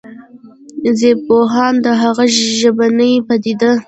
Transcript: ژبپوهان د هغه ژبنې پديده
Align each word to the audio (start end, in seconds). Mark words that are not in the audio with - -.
ژبپوهان 0.99 1.73
د 1.85 1.87
هغه 2.01 2.25
ژبنې 2.61 3.11
پديده 3.27 3.71